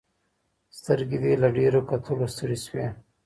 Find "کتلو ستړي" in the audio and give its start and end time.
1.89-2.57